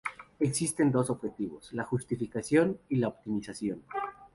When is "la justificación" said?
1.73-2.79